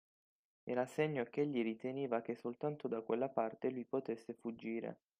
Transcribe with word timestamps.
Era 0.63 0.87
segno 0.87 1.25
ch'egli 1.25 1.61
riteneva 1.61 2.21
che 2.23 2.33
soltanto 2.33 2.87
da 2.87 3.01
quella 3.01 3.29
parte 3.29 3.69
lui 3.69 3.85
potesse 3.85 4.33
fuggire. 4.33 5.01